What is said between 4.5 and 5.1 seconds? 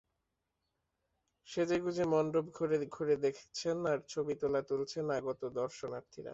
তুলছেন